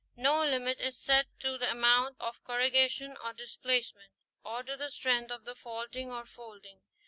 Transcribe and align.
* 0.15 0.17
No 0.27 0.43
limit 0.43 0.79
is 0.79 0.97
set 0.97 1.27
to 1.41 1.59
the 1.59 1.69
amount 1.69 2.15
of 2.19 2.43
corrugation 2.43 3.15
or 3.23 3.33
displacement 3.33 4.11
or 4.43 4.63
to 4.63 4.75
the 4.75 4.89
strength 4.89 5.29
of 5.29 5.45
the 5.45 5.53
faulting 5.53 6.11
or 6.11 6.25
folding. 6.25 6.81